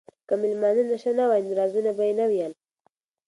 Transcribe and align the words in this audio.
که 0.27 0.33
مېلمانه 0.41 0.83
نشه 0.91 1.11
نه 1.19 1.25
وای 1.29 1.41
نو 1.47 1.51
رازونه 1.59 1.91
به 1.97 2.03
یې 2.07 2.13
نه 2.19 2.25
ویل. 2.31 2.53